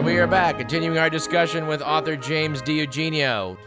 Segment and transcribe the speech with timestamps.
[0.00, 3.58] And we are back, continuing our discussion with author James DiEugenio.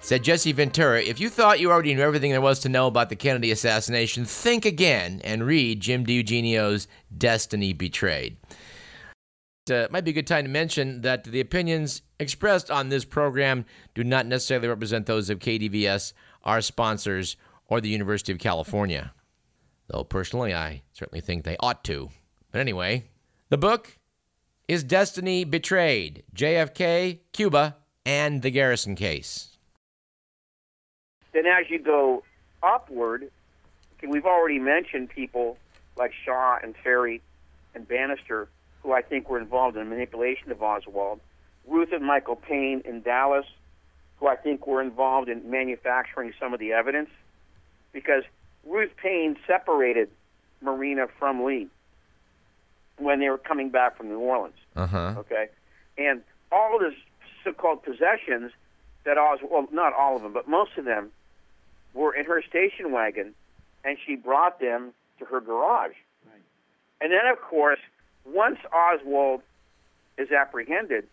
[0.00, 3.10] Said Jesse Ventura, if you thought you already knew everything there was to know about
[3.10, 8.38] the Kennedy assassination, think again and read Jim DiEugenio's Destiny Betrayed.
[9.66, 13.04] It uh, might be a good time to mention that the opinions expressed on this
[13.04, 17.36] program do not necessarily represent those of KDVS, our sponsors,
[17.68, 19.12] or the University of California.
[19.88, 22.08] Though personally, I certainly think they ought to.
[22.50, 23.10] But anyway,
[23.50, 23.98] the book
[24.72, 27.76] is Destiny Betrayed JFK, Cuba,
[28.06, 29.58] and the Garrison Case.
[31.34, 32.22] Then, as you go
[32.62, 33.30] upward,
[34.02, 35.58] we've already mentioned people
[35.98, 37.20] like Shaw and Ferrie
[37.74, 38.48] and Banister,
[38.82, 41.20] who I think were involved in manipulation of Oswald.
[41.68, 43.46] Ruth and Michael Paine in Dallas,
[44.20, 47.10] who I think were involved in manufacturing some of the evidence,
[47.92, 48.24] because
[48.66, 50.08] Ruth Paine separated
[50.62, 51.68] Marina from Lee
[52.98, 54.54] when they were coming back from New Orleans.
[54.76, 55.14] Uh-huh.
[55.18, 55.48] Okay,
[55.98, 56.94] and all of his
[57.44, 58.52] so-called possessions
[59.04, 61.10] that Oswald, well, not all of them, but most of them
[61.94, 63.34] were in her station wagon,
[63.84, 65.94] and she brought them to her garage.
[66.26, 66.42] Right.
[67.00, 67.80] And then, of course,
[68.24, 69.42] once Oswald
[70.18, 71.06] is apprehended,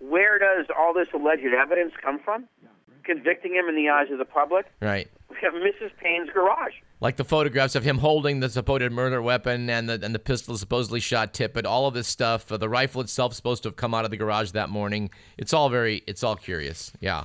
[0.00, 2.48] where does all this alleged evidence come from?
[2.62, 3.04] Yeah, right.
[3.04, 4.66] Convicting him in the eyes of the public?
[4.80, 5.08] Right.
[5.34, 5.90] We have Mrs.
[5.98, 6.74] Paine's garage.
[7.00, 10.56] Like the photographs of him holding the supposed murder weapon and the and the pistol
[10.56, 12.50] supposedly shot Tippit, all of this stuff.
[12.50, 15.10] Uh, the rifle itself supposed to have come out of the garage that morning.
[15.36, 16.92] It's all very, it's all curious.
[17.00, 17.24] Yeah.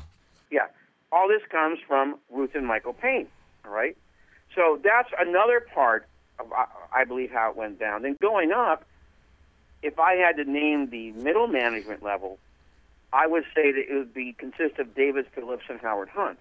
[0.52, 0.68] Yeah.
[1.12, 3.28] All this comes from Ruth and Michael Paine.
[3.66, 3.96] All right.
[4.56, 6.08] So that's another part
[6.40, 6.48] of,
[6.94, 8.02] I believe, how it went down.
[8.02, 8.86] Then going up,
[9.84, 12.40] if I had to name the middle management level,
[13.14, 16.40] I would say that it would be consist of David Phillips and Howard Hunt.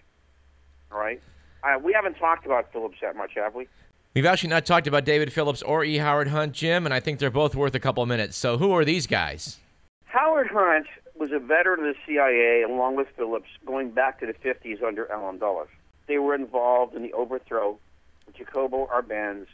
[0.91, 1.21] All right.
[1.63, 3.67] Uh, we haven't talked about Phillips that much, have we?
[4.15, 5.99] We've actually not talked about David Phillips or E.
[5.99, 8.37] Howard Hunt, Jim, and I think they're both worth a couple of minutes.
[8.37, 9.59] So, who are these guys?
[10.07, 10.87] Howard Hunt
[11.17, 15.11] was a veteran of the CIA, along with Phillips, going back to the 50s under
[15.11, 15.69] Allen Dulles.
[16.07, 17.79] They were involved in the overthrow
[18.27, 19.47] of Jacobo Arbenz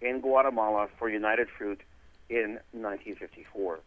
[0.00, 1.80] in Guatemala for United Fruit
[2.30, 3.80] in 1954.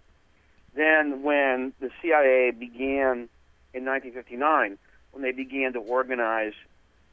[0.75, 3.29] Then, when the CIA began
[3.73, 4.77] in 1959,
[5.11, 6.53] when they began to organize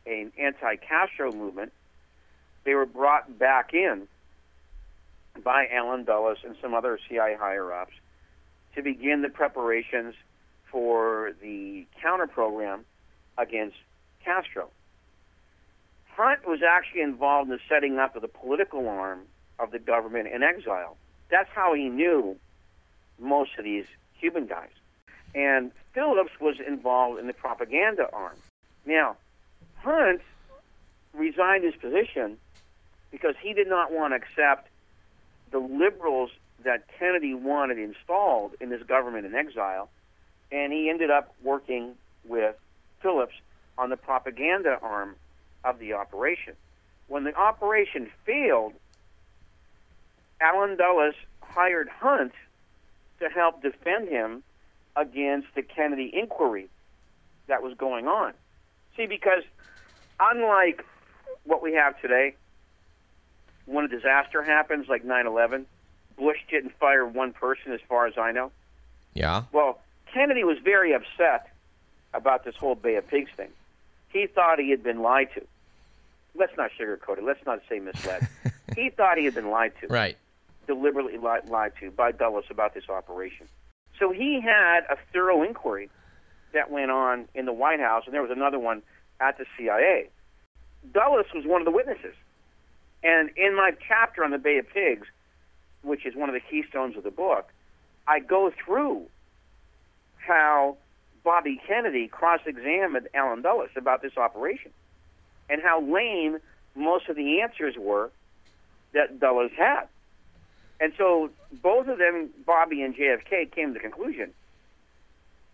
[0.09, 1.73] an anti-Castro movement,
[2.65, 4.09] they were brought back in
[5.43, 7.95] by Allen Dulles and some other CIA higher-ups
[8.75, 10.15] to begin the preparations
[10.71, 12.85] for the counter program
[13.37, 13.77] against
[14.25, 14.71] Castro.
[16.11, 19.21] Hunt was actually involved in the setting up of the political arm
[19.59, 20.97] of the government in exile.
[21.31, 22.37] That's how he knew
[23.19, 23.87] most of these
[24.19, 24.71] Cuban guys.
[25.35, 28.37] And Phillips was involved in the propaganda arm.
[28.85, 29.17] Now,
[29.83, 30.21] Hunt
[31.15, 32.39] resigned his position
[33.11, 34.69] because he did not want to accept
[35.51, 36.31] the liberals
[36.65, 39.89] that Kennedy wanted installed in this government in exile,
[40.51, 41.95] and he ended up working
[42.27, 42.57] with
[43.01, 43.35] Phillips
[43.77, 45.17] on the propaganda arm
[45.65, 46.55] of the operation.
[47.07, 48.75] When the operation failed,
[50.41, 52.33] Allen Dulles hired Hunt
[53.21, 54.43] to help defend him
[54.97, 56.69] against the Kennedy inquiry
[57.47, 58.35] that was going on.
[58.97, 59.45] See, because
[60.21, 60.85] unlike
[61.45, 62.35] what we have today,
[63.67, 65.67] when a disaster happens like 9 11,
[66.17, 68.51] Bush didn't fire one person, as far as I know.
[69.15, 69.45] Yeah.
[69.53, 69.81] Well,
[70.13, 71.51] Kennedy was very upset
[72.15, 73.51] about this whole Bay of Pigs thing.
[74.09, 75.47] He thought he had been lied to.
[76.35, 77.25] Let's not sugarcoat it.
[77.25, 78.27] Let's not say misled.
[78.77, 79.89] he thought he had been lied to.
[79.89, 80.17] Right.
[80.67, 83.49] Deliberately lied, lied to by Dulles about this operation.
[83.99, 85.91] So he had a thorough inquiry
[86.53, 88.83] that went on in the White House, and there was another one
[89.21, 90.09] at the CIA.
[90.93, 92.15] Dulles was one of the witnesses.
[93.03, 95.07] And in my chapter on the Bay of Pigs,
[95.83, 97.49] which is one of the keystones of the book,
[98.07, 99.07] I go through
[100.17, 100.77] how
[101.25, 104.71] Bobby Kennedy cross examined Allen Dulles about this operation
[105.49, 106.39] and how lame
[106.75, 108.11] most of the answers were
[108.93, 109.85] that Dulles had.
[110.81, 114.33] And so both of them, Bobby and JFK, came to the conclusion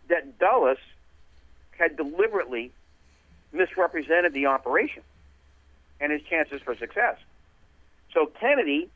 [0.08, 0.78] that Dulles
[1.78, 2.72] had deliberately
[3.54, 5.02] misrepresented the operation
[6.00, 7.16] and his chances for success.
[8.12, 8.90] So Kennedy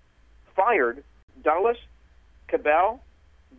[0.55, 1.02] fired
[1.43, 1.76] Dulles,
[2.49, 3.00] Cabell,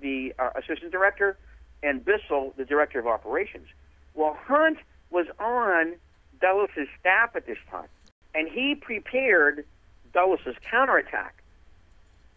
[0.02, 1.38] the uh, assistant director,
[1.82, 3.68] and Bissell, the director of operations.
[4.14, 4.78] Well, Hunt
[5.10, 5.96] was on
[6.42, 7.88] Dulles' staff at this time,
[8.36, 9.66] and he prepared
[10.14, 11.42] Dulles' counterattack,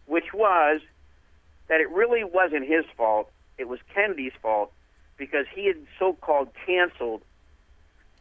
[0.06, 0.80] which was
[1.68, 4.72] that it really wasn't his fault, it was Kennedy's fault
[5.16, 7.22] because he had so-called canceled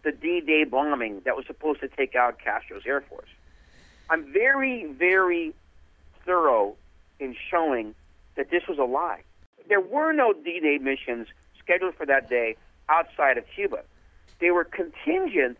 [0.04, 3.30] the D-Day bombing that was supposed to take out Castro's Air Force.
[4.10, 5.54] I'm very, very
[6.26, 6.76] thorough
[7.20, 7.94] in showing
[8.36, 9.22] that this was a lie.
[9.70, 11.28] there were no D-Day missions
[11.60, 12.56] scheduled for that day
[12.90, 13.84] outside of Cuba.
[14.40, 15.58] They were contingent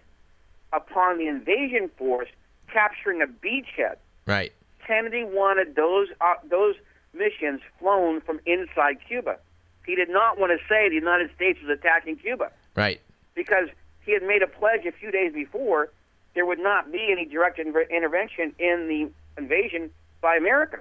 [0.74, 2.30] upon the invasion force
[2.74, 3.96] capturing a beachhead.
[4.26, 4.52] Right.
[4.88, 6.76] Kennedy wanted those uh, those
[7.14, 9.38] missions flown from inside Cuba.
[9.86, 13.02] He did not want to say the United States was attacking Cuba Right.
[13.36, 13.70] because
[14.06, 15.90] he had made a pledge a few days before
[16.34, 19.90] there would not be any direct inter- intervention in the invasion
[20.22, 20.80] by America.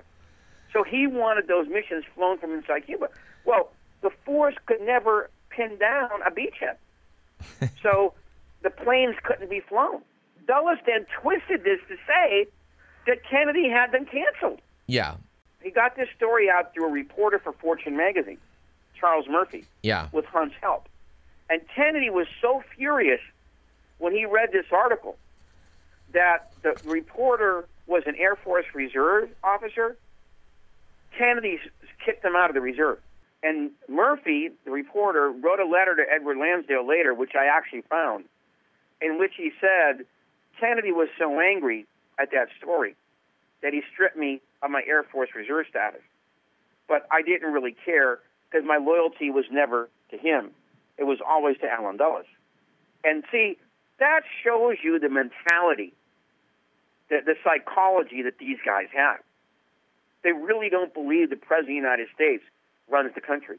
[0.73, 3.09] So he wanted those missions flown from inside Cuba.
[3.45, 3.71] Well,
[4.03, 6.77] the force could never pin down a beachhead.
[7.83, 8.15] so
[8.63, 10.03] the planes couldn't be flown.
[10.47, 12.47] Dulles then twisted this to say
[13.07, 14.61] that Kennedy had them canceled.
[14.87, 15.15] Yeah.
[15.63, 18.39] He got this story out through a reporter for Fortune magazine,
[18.99, 20.09] Charles Murphy Yeah.
[20.13, 20.89] with Hunt's help.
[21.50, 23.20] And Kennedy was so furious
[23.99, 25.17] when he read this article
[26.12, 29.97] that the reporter was an Air Force Reserve officer.
[31.19, 31.58] Kennedy
[32.05, 32.99] kicked him out of the reserve.
[33.43, 38.25] And Murphy, the reporter, wrote a letter to Edward Lansdale later, which I actually found,
[39.02, 40.06] in which he said
[40.61, 41.85] Kennedy was so angry
[42.19, 42.94] at that story
[43.62, 46.02] that he stripped me of my Air Force Reserve status.
[46.87, 50.50] But I didn't really care because my loyalty was never to him.
[51.00, 52.26] It was always to Allen Dulles.
[53.02, 53.56] And see,
[53.99, 55.94] that shows you the mentality,
[57.08, 59.20] the, the psychology that these guys have.
[60.23, 62.44] They really don't believe the President of the United States
[62.91, 63.56] runs the country.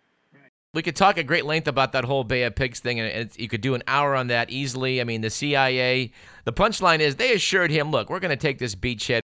[0.73, 3.49] We could talk at great length about that whole Bay of Pigs thing, and you
[3.49, 5.01] could do an hour on that easily.
[5.01, 6.11] I mean, the CIA,
[6.45, 9.21] the punchline is they assured him, look, we're going to take this beachhead.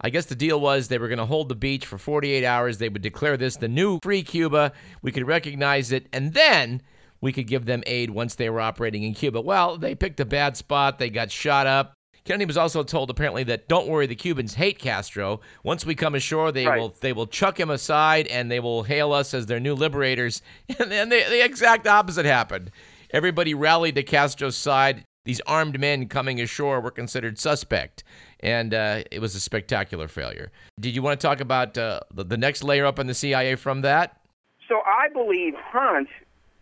[0.00, 2.78] I guess the deal was they were going to hold the beach for 48 hours.
[2.78, 4.72] They would declare this the new free Cuba.
[5.00, 6.82] We could recognize it, and then
[7.20, 9.40] we could give them aid once they were operating in Cuba.
[9.40, 10.98] Well, they picked a bad spot.
[10.98, 11.92] They got shot up.
[12.24, 15.40] Kennedy was also told apparently that don't worry, the Cubans hate Castro.
[15.62, 16.78] Once we come ashore, they Right.
[16.80, 20.42] will they will chuck him aside and they will hail us as their new liberators.
[20.80, 22.72] And then the, the exact opposite happened.
[23.12, 25.04] Everybody rallied to Castro's side.
[25.24, 28.04] These armed men coming ashore were considered suspect,
[28.40, 30.52] and uh, it was a spectacular failure.
[30.78, 33.56] Did you want to talk about uh, the, the next layer up in the CIA
[33.56, 34.20] from that?
[34.68, 36.08] So I believe Hunt,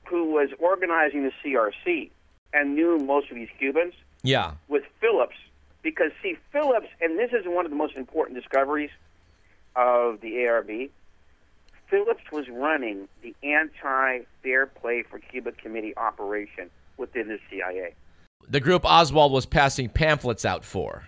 [0.09, 2.11] who was organizing the CRC
[2.53, 4.53] and knew most of these Cubans, Yeah.
[4.69, 5.37] with Phillips
[5.83, 8.91] because see Phillips, and this is one of the most important discoveries
[9.77, 10.91] of the ARB.
[11.89, 17.95] Phillips was running the anti-fair play for Cuba committee operation within the CIA.
[18.49, 21.05] The group Oswald was passing pamphlets out for.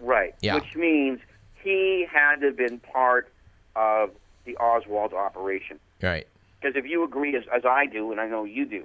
[0.00, 0.34] Right.
[0.40, 0.56] Yeah.
[0.56, 1.20] Which means
[1.62, 3.28] he had to have been part
[3.76, 4.10] of
[4.44, 5.78] the Oswald operation.
[6.02, 6.26] Right.
[6.66, 8.84] Because if you agree, as, as I do, and I know you do,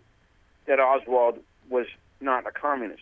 [0.68, 1.88] that Oswald was
[2.20, 3.02] not a communist,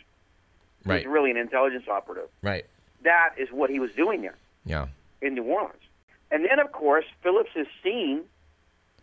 [0.86, 1.06] he Right.
[1.06, 2.30] was really an intelligence operative.
[2.42, 2.66] Right.
[3.04, 4.36] That is what he was doing there.
[4.66, 4.88] Yeah.
[5.22, 5.82] in New Orleans.
[6.32, 8.22] And then, of course, Phillips is seen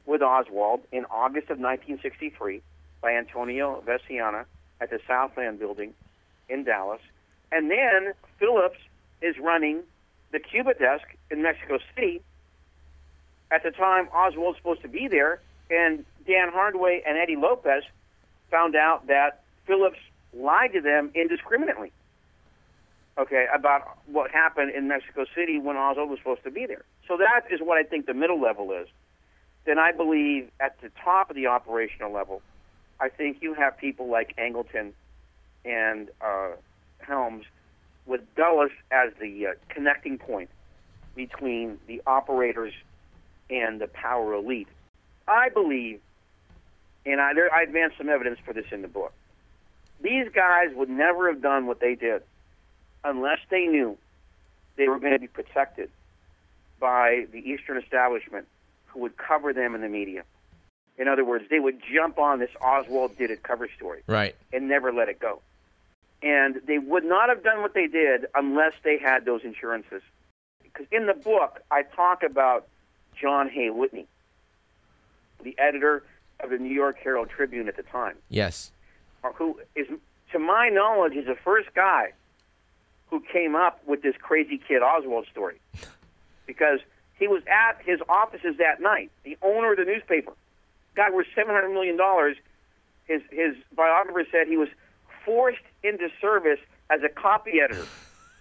[0.06, 2.62] with Oswald in August of 1963
[3.02, 4.46] by Antonio Veciana
[4.80, 5.92] at the Southland Building
[6.48, 7.02] in Dallas.
[7.52, 8.78] And then Phillips
[9.20, 9.82] is running
[10.32, 12.22] the Cuba desk in Mexico City.
[13.50, 15.40] At the time, Oswald's supposed to be there,
[15.70, 17.82] and Dan Hardway and Eddie Lopez
[18.50, 19.98] found out that Phillips
[20.32, 21.92] lied to them indiscriminately
[23.18, 26.84] okay, about what happened in Mexico City when Oswald was supposed to be there.
[27.08, 28.88] So that is what I think the middle level is.
[29.64, 32.42] Then I believe at the top of the operational level,
[33.00, 34.92] I think you have people like Angleton
[35.64, 36.50] and uh,
[36.98, 37.44] Helms
[38.06, 40.50] with Dulles as the uh, connecting point
[41.14, 42.72] between the operators
[43.50, 44.68] and the power elite.
[45.28, 46.00] I believe,
[47.04, 49.12] and I, there, I advanced some evidence for this in the book,
[50.02, 52.22] these guys would never have done what they did
[53.04, 53.96] unless they knew
[54.76, 55.88] they were going to be protected
[56.78, 58.46] by the Eastern establishment
[58.86, 60.22] who would cover them in the media.
[60.98, 64.34] In other words, they would jump on this Oswald did it cover story Right.
[64.52, 65.40] and never let it go.
[66.22, 70.02] And they would not have done what they did unless they had those insurances.
[70.62, 72.66] Because in the book, I talk about
[73.20, 74.06] John Hay Whitney,
[75.42, 76.02] the editor
[76.40, 78.72] of the New York Herald Tribune at the time Yes.
[79.24, 79.86] Uh, who is,
[80.32, 82.12] to my knowledge, is the first guy
[83.10, 85.60] who came up with this crazy kid Oswald story,
[86.46, 86.80] because
[87.18, 89.10] he was at his offices that night.
[89.24, 90.32] The owner of the newspaper,
[90.94, 92.36] guy worth seven hundred million dollars.
[93.06, 94.68] His his biographer said he was
[95.24, 97.86] forced into service as a copy editor.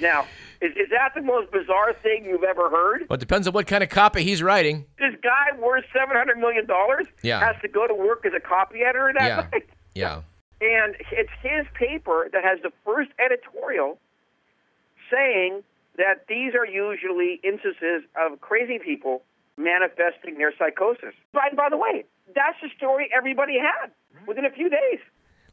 [0.01, 0.25] now,
[0.61, 3.05] is, is that the most bizarre thing you've ever heard?
[3.09, 4.85] Well, it depends on what kind of copy he's writing.
[4.99, 7.39] This guy worth seven hundred million dollars Yeah.
[7.39, 9.47] has to go to work as a copy editor that Yeah.
[9.51, 9.65] night.
[9.95, 10.21] Yeah.
[10.61, 13.97] And it's his paper that has the first editorial
[15.11, 15.63] saying
[15.97, 19.21] that these are usually instances of crazy people
[19.57, 21.13] manifesting their psychosis.
[21.33, 22.03] By, by the way,
[22.35, 23.91] that's the story everybody had
[24.27, 24.99] within a few days.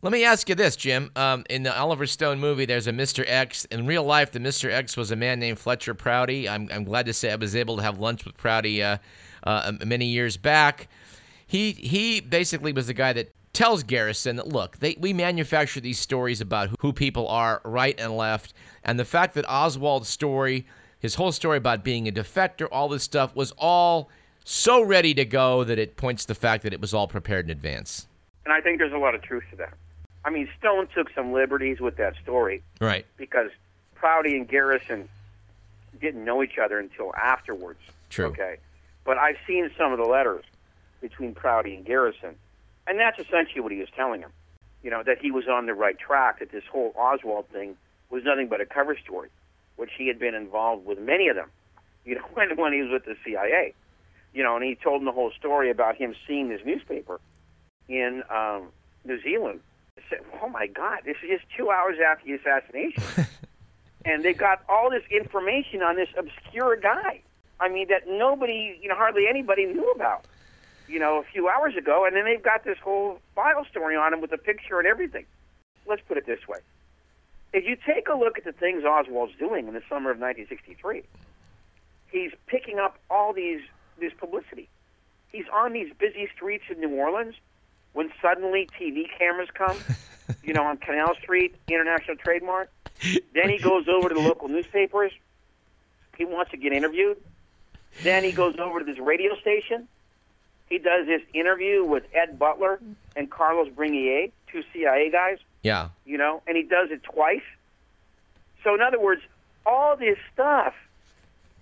[0.04, 1.12] Let me ask you this, Jim.
[1.14, 3.25] Um, in the Oliver Stone movie, there's a Mr.
[3.25, 3.66] X.
[3.66, 4.68] In real life, the Mr.
[4.68, 6.49] X was a man named Fletcher Prouty.
[6.49, 8.99] I'm, I'm glad to say I was able to have lunch with Prouty uh,
[9.44, 10.88] uh, many years back.
[11.47, 16.00] He he basically was the guy that tells Garrison that look, they, we manufacture these
[16.00, 20.66] stories about who, who people are, right and left, and the fact that Oswald's story,
[20.99, 24.11] his whole story about being a defector, all this stuff was all
[24.42, 27.47] so ready to go that it points to the fact that it was all prepared
[27.47, 28.09] in advance.
[28.44, 29.75] And I think there's a lot of truth to that.
[30.24, 32.62] I mean, Stone took some liberties with that story.
[32.80, 33.06] Right.
[33.16, 33.50] Because
[33.94, 35.08] Prouty and Garrison
[36.00, 37.80] didn't know each other until afterwards.
[38.10, 38.26] True.
[38.26, 38.56] Okay.
[39.04, 40.44] But I've seen some of the letters
[41.00, 42.36] between Prouty and Garrison,
[42.86, 44.30] and that's essentially what he was telling him.
[44.82, 47.76] You know, that he was on the right track, that this whole Oswald thing
[48.10, 49.28] was nothing but a cover story,
[49.76, 51.50] which he had been involved with many of them,
[52.04, 53.74] you know, when, when he was with the CIA.
[54.34, 57.20] You know, and he told him the whole story about him seeing this newspaper
[57.88, 58.68] in um,
[59.04, 59.60] New Zealand.
[59.99, 63.02] I said, oh my God, this is just two hours after the assassination.
[64.04, 67.22] and they got all this information on this obscure guy.
[67.61, 70.26] I mean, that nobody, you know, hardly anybody knew about
[70.92, 74.12] you know, a few hours ago, and then they've got this whole file story on
[74.12, 75.25] him with a picture and everything.
[75.87, 76.58] Let's put it this way.
[77.52, 81.02] If you take a look at the things Oswald's doing in the summer of 1963,
[82.11, 83.61] he's picking up all these
[83.99, 84.68] this publicity.
[85.30, 87.34] He's on these busy streets in New Orleans
[87.92, 89.76] when suddenly TV cameras come,
[90.44, 92.70] you know, on Canal Street, International Trade Mart.
[93.34, 95.12] Then he goes over to the local newspapers.
[96.16, 97.16] He wants to get interviewed.
[98.02, 99.88] Then he goes over to this radio station
[100.72, 102.80] he does this interview with Ed Butler
[103.14, 105.37] and Carlos Bringuier, two CIA guys.
[105.61, 105.90] Yeah.
[106.06, 107.42] You know, and he does it twice.
[108.64, 109.20] So in other words,
[109.66, 110.72] all this stuff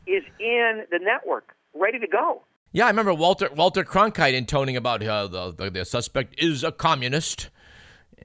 [0.07, 2.43] is in the network, ready to go.
[2.73, 6.71] Yeah, I remember Walter Walter Cronkite intoning about uh, the, the, the suspect is a
[6.71, 7.51] communist,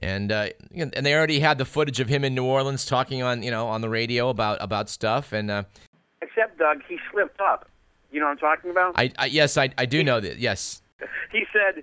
[0.00, 3.42] and uh, and they already had the footage of him in New Orleans talking on
[3.42, 5.50] you know on the radio about about stuff and.
[5.50, 5.64] Uh,
[6.22, 7.68] Except Doug, he slipped up.
[8.10, 8.94] You know what I'm talking about?
[8.96, 10.38] I, I yes, I, I do know that.
[10.38, 10.82] Yes.
[11.30, 11.82] He said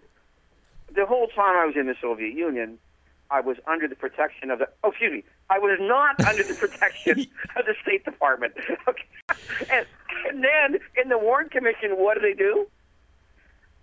[0.96, 2.80] the whole time I was in the Soviet Union,
[3.32, 4.70] I was under the protection of the.
[4.84, 5.24] Oh, excuse me.
[5.50, 7.20] I was not under the protection
[7.56, 8.54] of the State Department.
[8.88, 9.04] Okay.
[9.72, 9.86] And,
[10.30, 12.68] and then in the Warren Commission, what do they do?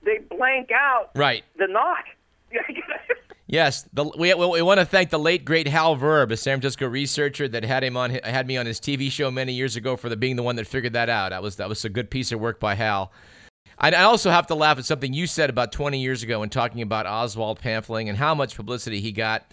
[0.03, 2.05] They blank out right the not.
[3.51, 6.87] Yes, the, we, we want to thank the late great Hal Verb, a San Francisco
[6.87, 10.09] researcher that had him on had me on his TV show many years ago for
[10.09, 11.31] the being the one that figured that out.
[11.31, 13.11] That was that was a good piece of work by Hal.
[13.81, 16.83] I, also have to laugh at something you said about 20 years ago when talking
[16.83, 19.45] about Oswald pamphleting and how much publicity he got.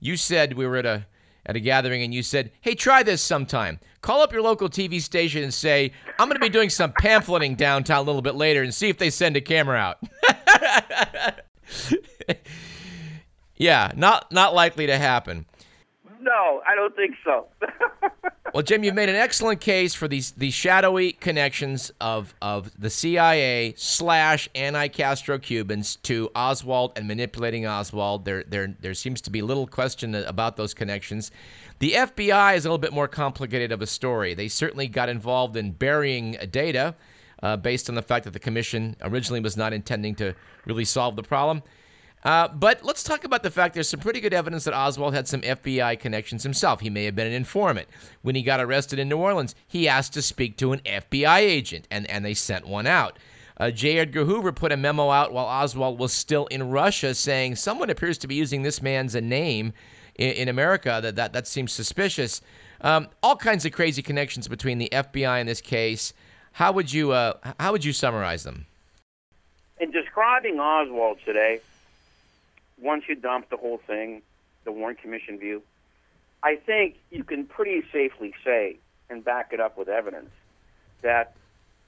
[0.00, 1.06] You said we were at a
[1.44, 3.80] at a gathering and you said, "Hey, try this sometime.
[4.00, 7.56] Call up your local TV station and say I'm going to be doing some pamphleting
[7.56, 9.98] downtown a little bit later and see if they send a camera out."
[13.62, 15.46] Yeah, not not likely to happen.
[16.22, 17.46] No, I don't think so.
[18.54, 22.90] well, Jim, you've made an excellent case for these these shadowy connections of of the
[22.90, 28.24] CIA slash anti-Castro Cubans to Oswald and manipulating Oswald.
[28.24, 31.32] There there there seems to be little question about those connections.
[31.80, 34.34] The FBI is a little bit more complicated of a story.
[34.34, 36.94] They certainly got involved in burying data.
[37.42, 40.32] Uh, based on the fact that the commission originally was not intending to
[40.64, 41.60] really solve the problem.
[42.24, 45.26] Uh, but let's talk about the fact there's some pretty good evidence that Oswald had
[45.26, 46.80] some FBI connections himself.
[46.80, 47.88] He may have been an informant.
[48.22, 51.88] When he got arrested in New Orleans, he asked to speak to an FBI agent,
[51.90, 53.18] and, and they sent one out.
[53.56, 53.98] Uh, J.
[53.98, 58.18] Edgar Hoover put a memo out while Oswald was still in Russia saying someone appears
[58.18, 59.72] to be using this man's name
[60.14, 61.00] in, in America.
[61.02, 62.40] That, that, that seems suspicious.
[62.80, 66.12] Um, all kinds of crazy connections between the FBI in this case.
[66.52, 68.66] How would you, uh, how would you summarize them?
[69.80, 71.60] In describing Oswald today,
[72.82, 74.22] once you dump the whole thing,
[74.64, 75.62] the Warren Commission view,
[76.42, 80.30] I think you can pretty safely say and back it up with evidence
[81.02, 81.34] that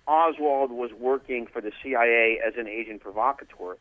[0.06, 3.76] Oswald was working for the CIA as an agent provocateur,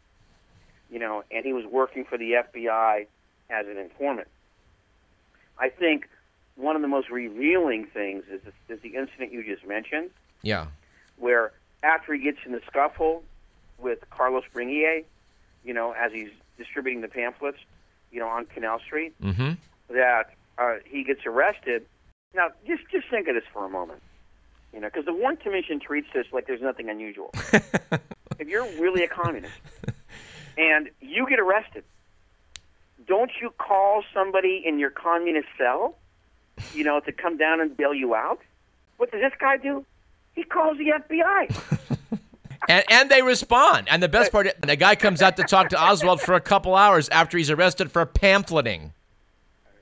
[0.90, 3.06] you know, and he was working for the FBI
[3.50, 4.28] as an informant.
[5.60, 6.08] I think
[6.56, 10.10] one of the most revealing things is, is the incident you just mentioned.
[10.42, 10.68] Yeah.
[11.18, 11.52] Where
[11.84, 13.24] after he gets in the scuffle
[13.78, 15.04] with Carlos Bringuier,
[15.64, 17.58] you know, as he's distributing the pamphlets,
[18.12, 19.52] you know, on Canal Street, mm-hmm.
[19.90, 21.86] that uh, he gets arrested.
[22.34, 24.02] Now, just just think of this for a moment,
[24.74, 27.32] you know, because the Warren Commission treats this like there's nothing unusual.
[28.40, 29.54] if you're really a communist
[30.58, 31.84] and you get arrested,
[33.08, 35.96] don't you call somebody in your communist cell,
[36.74, 38.40] you know, to come down and bail you out?
[38.98, 39.86] What does this guy do?
[40.34, 41.90] He calls the FBI.
[42.68, 43.88] and, and they respond.
[43.90, 46.76] And the best part, the guy comes out to talk to Oswald for a couple
[46.76, 48.92] hours after he's arrested for pamphleting.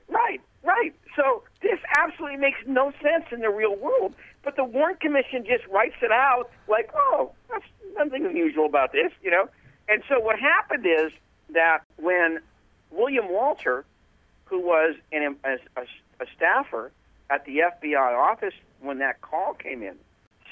[0.08, 0.94] Right, right.
[1.16, 4.14] So this absolutely makes no sense in the real world.
[4.42, 7.64] But the Warren Commission just writes it out like, oh, that's
[7.96, 9.48] nothing unusual about this, you know.
[9.88, 11.12] And so what happened is
[11.50, 12.40] that when
[12.90, 13.84] William Walter,
[14.46, 15.82] who was an, a, a,
[16.20, 16.90] a staffer
[17.30, 19.94] at the FBI office when that call came in,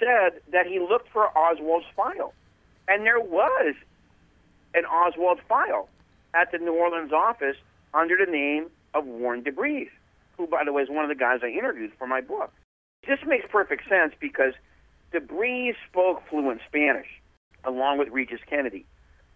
[0.00, 2.32] said that he looked for Oswald's file.
[2.88, 3.74] And there was
[4.74, 5.88] an Oswald file
[6.34, 7.56] at the New Orleans office
[7.94, 9.90] under the name of Warren de Brueys,
[10.36, 12.52] who, by the way, is one of the guys I interviewed for my book.
[13.06, 14.54] This makes perfect sense because
[15.12, 17.06] de Brueys spoke fluent Spanish
[17.64, 18.86] along with Regis Kennedy.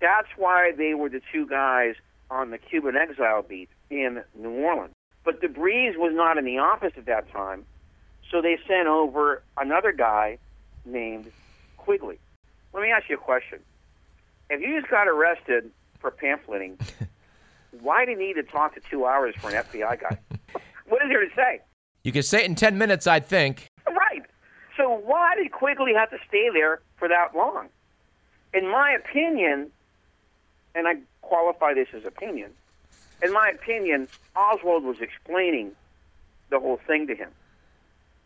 [0.01, 1.95] That's why they were the two guys
[2.31, 4.95] on the Cuban exile beat in New Orleans.
[5.25, 7.65] But de Brueys was not in the office at that time,
[8.31, 10.39] so they sent over another guy
[10.85, 11.31] named
[11.77, 12.19] Quigley.
[12.73, 13.61] Let me ask you a question.
[14.51, 16.79] If you just got arrested for pamphleting,
[17.81, 20.19] why do you need to talk to two hours for an FBI guy?
[20.89, 21.61] what is there to say?
[22.03, 23.67] You can say it in 10 minutes, I'd think.
[23.87, 24.23] Right.
[24.77, 27.69] So why did Quigley have to stay there for that long?
[28.53, 29.71] In my opinion,
[30.75, 32.51] and I qualify this as opinion,
[33.23, 35.73] in my opinion, Oswald was explaining
[36.51, 37.31] the whole thing to him.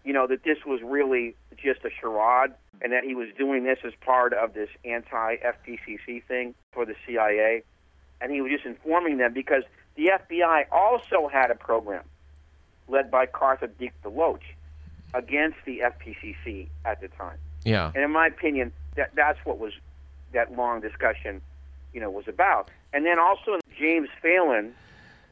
[0.09, 3.79] You know, that this was really just a charade and that he was doing this
[3.85, 7.63] as part of this anti FPCC thing for the CIA.
[8.23, 9.65] And he was just informing them because
[9.97, 12.05] the FBI also had a program
[12.89, 14.41] led by Cartha Dick DeLoach
[15.13, 17.37] against the FPCC at the time.
[17.67, 17.93] Yeah.
[17.95, 19.75] And in my opinion, that that's what was
[20.33, 21.43] that long discussion,
[21.93, 22.71] you know, was about.
[22.95, 24.73] And then also James Phelan,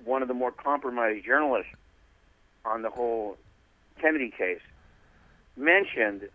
[0.05, 1.73] one of the more compromised journalists
[2.67, 3.39] on the whole
[4.01, 4.61] Kennedy case,
[5.57, 6.29] mentioned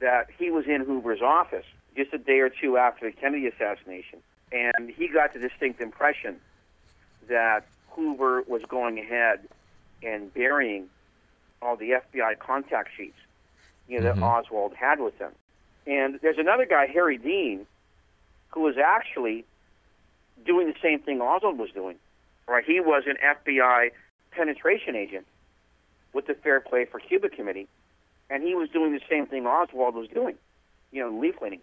[0.00, 1.64] that he was in Hoover's office
[1.96, 4.20] just a day or two after the Kennedy assassination,
[4.52, 6.40] and he got the distinct impression
[7.28, 9.48] that Hoover was going ahead
[10.02, 10.88] and burying
[11.62, 13.18] all the FBI contact sheets,
[13.88, 14.16] you know, Mhm.
[14.16, 15.32] that Oswald had with them.
[15.86, 17.66] And there's another guy, Harry Dean,
[18.50, 19.44] who was actually
[20.44, 21.98] doing the same thing Oswald was doing.
[22.46, 22.64] Right?
[22.64, 23.90] He was an FBI
[24.30, 25.26] penetration agent
[26.16, 27.68] with the Fair Play for Cuba Committee,
[28.30, 30.34] and he was doing the same thing Oswald was doing,
[30.90, 31.60] you know, leafleting.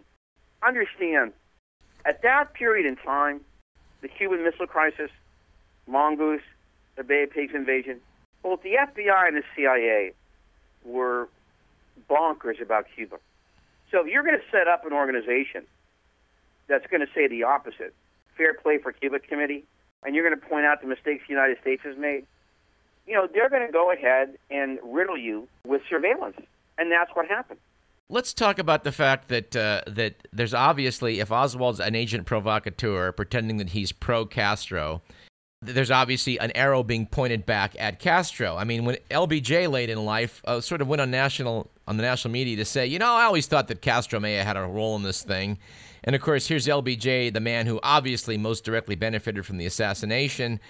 [0.62, 1.32] Understand,
[2.06, 3.40] at that period in time,
[4.00, 5.10] the Cuban Missile Crisis,
[5.88, 6.40] Mongoose,
[6.96, 8.00] the Bay of Pigs invasion,
[8.42, 10.12] both the FBI and the CIA
[10.84, 11.28] were
[12.08, 13.16] bonkers about Cuba.
[13.90, 15.64] So if you're going to set up an organization
[16.68, 17.92] that's going to say the opposite,
[18.36, 19.64] Fair Play for Cuba Committee,
[20.04, 22.24] and you're going to point out the mistakes the United States has made,
[23.06, 26.36] you know, they're going to go ahead and riddle you with surveillance.
[26.78, 27.60] And that's what happened.
[28.10, 33.12] Let's talk about the fact that uh, that there's obviously, if Oswald's an agent provocateur
[33.12, 35.00] pretending that he's pro Castro,
[35.62, 38.56] there's obviously an arrow being pointed back at Castro.
[38.56, 42.02] I mean, when LBJ late in life uh, sort of went on national on the
[42.02, 44.62] national media to say, you know, I always thought that Castro may have had a
[44.62, 45.58] role in this thing,
[46.04, 50.60] and of course, here's LBJ, the man who obviously most directly benefited from the assassination.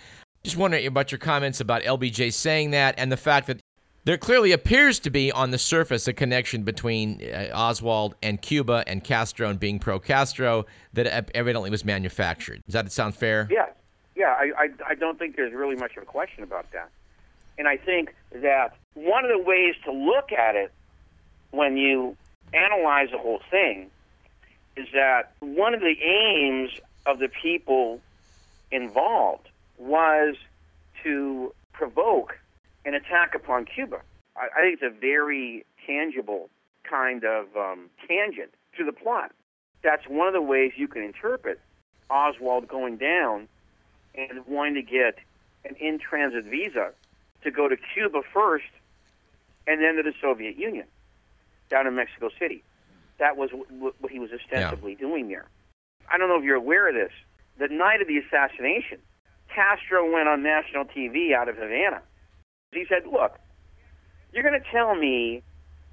[0.45, 3.61] Just wondering about your comments about LBJ saying that and the fact that
[4.05, 8.85] there clearly appears to be on the surface a connection between uh, Oswald and Cuba
[8.87, 12.61] and Castro and being pro Castro that evidently was manufactured.
[12.67, 13.49] Does that sound fair?
[13.51, 13.69] Yeah,
[14.15, 14.37] yeah.
[14.39, 16.91] I, I, I don't think there's really much of a question about that.
[17.57, 20.71] And I think that one of the ways to look at it
[21.53, 22.19] when you
[22.53, 23.91] analyze the whole thing
[24.77, 26.71] is that one of the aims
[27.07, 28.03] of the people
[28.71, 30.37] involved was
[31.03, 32.39] to provoke
[32.85, 34.01] an attack upon Cuba.
[34.37, 36.51] I, I think it's a very tangible
[36.89, 39.33] kind of um, tangent to the plot.
[39.83, 41.61] That's one of the ways you can interpret
[42.11, 43.49] Oswald going down
[44.15, 45.17] and wanting to get
[45.65, 46.91] an in transit visa
[47.43, 48.65] to go to Cuba first
[49.67, 50.87] and then to the Soviet Union
[51.71, 52.63] down in Mexico City.
[53.19, 55.47] That was what he was ostensibly doing there.
[56.11, 57.13] I don't know if you're aware of this.
[57.59, 58.99] The night of the assassination,
[59.55, 62.03] Castro went on national TV out of Havana.
[62.73, 63.39] He said, Look,
[64.33, 65.43] you're going to tell me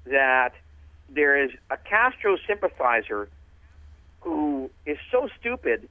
[0.06, 0.52] that
[1.08, 3.28] there is a Castro sympathizer
[4.20, 5.88] who is so stupid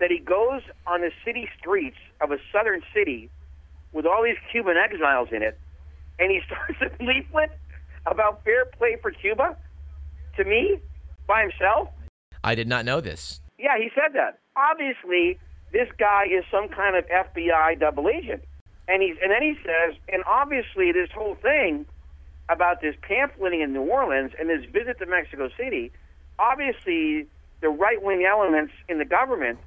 [0.00, 3.30] that he goes on the city streets of a southern city
[3.92, 5.58] with all these Cuban exiles in it,
[6.18, 7.58] and he starts a leaflet
[8.06, 9.56] about fair play for Cuba
[10.36, 10.78] to me
[11.26, 11.88] by himself.
[12.44, 13.40] I did not know this.
[13.58, 14.38] Yeah, he said that.
[14.56, 15.38] Obviously,
[15.72, 18.42] this guy is some kind of FBI double agent.
[18.86, 21.84] And he's and then he says, and obviously this whole thing
[22.48, 25.92] about this pamphleting in New Orleans and this visit to Mexico City,
[26.38, 27.26] obviously
[27.60, 29.58] the right wing elements in the government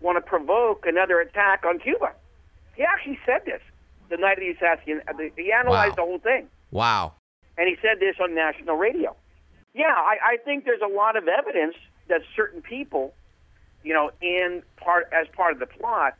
[0.00, 2.12] want to provoke another attack on Cuba.
[2.74, 3.60] He actually said this
[4.08, 5.02] the night of the assassination.
[5.06, 6.04] Uh, he analyzed Wow.
[6.04, 7.12] the whole thing, Wow.
[7.58, 9.14] and he said this on national radio.
[9.74, 11.76] Yeah, I, I think there's a lot of evidence
[12.08, 13.14] that certain people,
[13.82, 16.14] you know, in part as part of the plot,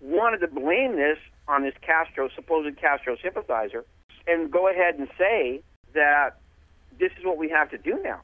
[0.00, 1.18] wanted to blame this
[1.48, 3.84] on this Castro, supposed Castro sympathizer,
[4.26, 5.62] and go ahead and say
[5.94, 6.38] that
[6.98, 8.20] this is what we have to do now,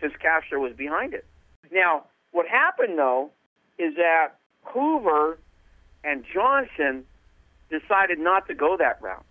[0.00, 1.24] since Castro was behind it.
[1.70, 3.30] Now, what happened though
[3.78, 5.38] is that Hoover
[6.04, 7.04] and Johnson
[7.70, 9.24] decided not to go that route.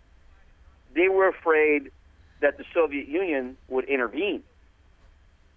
[0.94, 1.92] They were afraid
[2.42, 4.44] that the Soviet Union would intervene,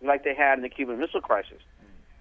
[0.02, 1.62] like they had in the Cuban Missile Crisis,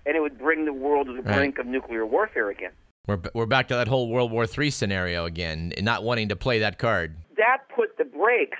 [0.06, 1.38] and it would bring the world to the Right.
[1.38, 2.72] brink of nuclear warfare again.
[3.08, 6.60] We're, we're back to that whole World War III scenario again, not wanting to play
[6.60, 7.16] that card.
[7.36, 8.60] That put the brakes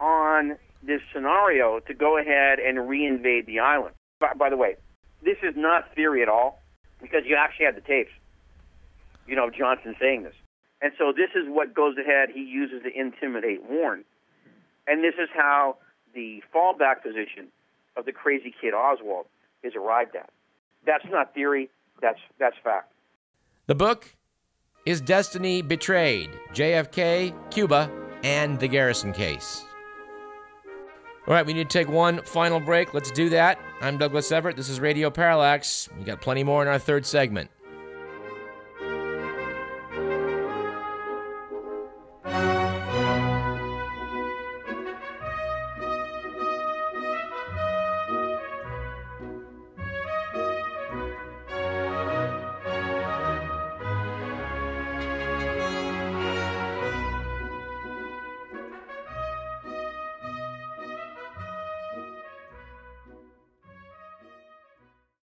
[0.00, 3.94] on this scenario to go ahead and reinvade the island.
[4.20, 4.76] By, by the way,
[5.24, 6.60] this is not theory at all
[7.00, 8.10] because you actually have the tapes.
[9.26, 10.34] You know, Johnson saying this.
[10.82, 14.04] And so this is what goes ahead, he uses to intimidate Warren.
[14.86, 15.78] And this is how
[16.14, 17.48] the fallback position
[17.96, 19.24] of the crazy kid Oswald
[19.62, 20.28] is arrived at.
[20.86, 21.70] That's not theory,
[22.00, 22.92] that's, that's fact.
[23.66, 24.14] The book
[24.84, 27.90] is Destiny Betrayed JFK, Cuba,
[28.22, 29.64] and the Garrison Case.
[31.26, 32.92] All right, we need to take one final break.
[32.92, 33.58] Let's do that.
[33.80, 34.56] I'm Douglas Everett.
[34.56, 35.88] This is Radio Parallax.
[35.96, 37.50] We got plenty more in our third segment.